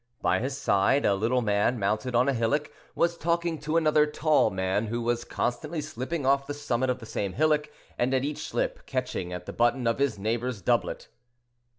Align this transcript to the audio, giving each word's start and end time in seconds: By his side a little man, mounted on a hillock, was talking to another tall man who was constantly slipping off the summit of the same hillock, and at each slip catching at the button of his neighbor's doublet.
By 0.23 0.39
his 0.39 0.57
side 0.57 1.05
a 1.05 1.13
little 1.13 1.43
man, 1.43 1.77
mounted 1.77 2.15
on 2.15 2.27
a 2.27 2.33
hillock, 2.33 2.71
was 2.95 3.15
talking 3.19 3.59
to 3.59 3.77
another 3.77 4.07
tall 4.07 4.49
man 4.49 4.87
who 4.87 4.99
was 5.03 5.23
constantly 5.23 5.79
slipping 5.79 6.25
off 6.25 6.47
the 6.47 6.55
summit 6.55 6.89
of 6.89 6.97
the 6.97 7.05
same 7.05 7.33
hillock, 7.33 7.69
and 7.99 8.11
at 8.11 8.23
each 8.23 8.39
slip 8.47 8.87
catching 8.87 9.31
at 9.31 9.45
the 9.45 9.53
button 9.53 9.85
of 9.85 9.99
his 9.99 10.17
neighbor's 10.17 10.59
doublet. 10.63 11.07